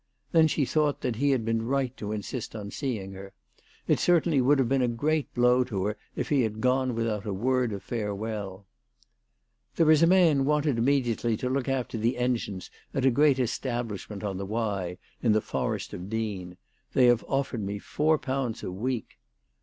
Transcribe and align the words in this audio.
Then 0.31 0.47
she 0.47 0.65
thought 0.65 1.01
that 1.01 1.17
he 1.17 1.29
had 1.29 1.45
been 1.45 1.63
right 1.67 1.95
to 1.97 2.11
insist 2.11 2.55
on 2.55 2.71
seeing 2.71 3.11
her. 3.11 3.33
It 3.85 3.89
would 3.99 3.99
certainly 3.99 4.39
have 4.39 4.67
been 4.67 4.81
a 4.81 4.87
great 4.87 5.31
blow 5.35 5.63
to 5.65 5.85
her 5.85 5.97
if 6.15 6.29
he 6.29 6.41
had 6.41 6.59
gone 6.59 6.95
without 6.95 7.23
a 7.23 7.33
word 7.35 7.71
of 7.71 7.83
farewell." 7.83 8.65
There 9.75 9.91
is 9.91 10.01
a 10.01 10.07
man 10.07 10.43
wanted 10.43 10.79
immediately 10.79 11.37
to 11.37 11.49
look 11.51 11.69
after 11.69 11.99
the 11.99 12.17
engines 12.17 12.71
at 12.95 13.05
a 13.05 13.11
great 13.11 13.37
establishment 13.37 14.23
on 14.23 14.37
the 14.39 14.45
Wye, 14.47 14.97
in 15.21 15.33
the 15.33 15.39
Forest 15.39 15.93
of 15.93 16.09
Dean. 16.09 16.57
They 16.93 17.05
have 17.05 17.23
offered 17.27 17.61
me 17.61 17.77
four 17.77 18.17
pounds 18.17 18.63
a 18.63 18.71
week." 18.71 19.19